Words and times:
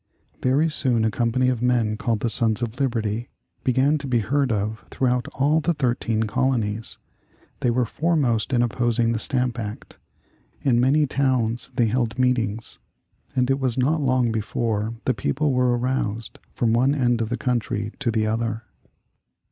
Very 0.41 0.67
soon 0.67 1.05
a 1.05 1.11
company 1.11 1.47
of 1.47 1.61
men 1.61 1.95
called 1.95 2.21
the 2.21 2.29
Sons 2.31 2.63
of 2.63 2.79
Liberty 2.79 3.29
began 3.63 3.99
to 3.99 4.07
be 4.07 4.17
heard 4.17 4.51
of 4.51 4.83
throughout 4.89 5.27
all 5.27 5.61
the 5.61 5.75
thirteen 5.75 6.23
colonies. 6.23 6.97
They 7.59 7.69
were 7.69 7.85
foremost 7.85 8.51
in 8.51 8.63
opposing 8.63 9.11
the 9.11 9.19
Stamp 9.19 9.59
Act. 9.59 9.99
In 10.63 10.79
many 10.81 11.05
towns 11.05 11.69
they 11.75 11.85
held 11.85 12.17
meetings, 12.17 12.79
and 13.35 13.51
it 13.51 13.59
was 13.59 13.77
not 13.77 14.01
long 14.01 14.31
before 14.31 14.95
the 15.05 15.13
people 15.13 15.53
were 15.53 15.77
aroused 15.77 16.39
from 16.51 16.73
one 16.73 16.95
end 16.95 17.21
of 17.21 17.29
the 17.29 17.37
country 17.37 17.91
to 17.99 18.09
the 18.09 18.25
other. 18.25 18.63